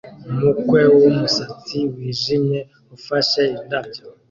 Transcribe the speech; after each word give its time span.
Umukwe 0.31 0.81
wumusatsi 0.95 1.79
wijimye 1.95 2.59
ufashe 2.95 3.41
indabyo 3.57 4.03